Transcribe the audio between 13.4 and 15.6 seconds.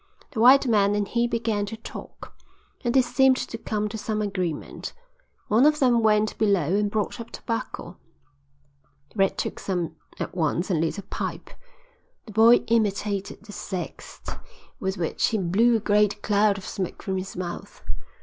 the zest with which he